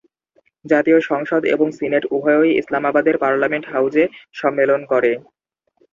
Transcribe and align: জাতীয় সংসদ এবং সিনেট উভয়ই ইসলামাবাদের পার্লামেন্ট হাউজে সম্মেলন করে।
জাতীয় 0.65 0.99
সংসদ 1.09 1.41
এবং 1.55 1.67
সিনেট 1.71 2.03
উভয়ই 2.11 2.51
ইসলামাবাদের 2.61 3.15
পার্লামেন্ট 3.17 3.65
হাউজে 3.71 4.03
সম্মেলন 4.35 4.81
করে। 4.91 5.11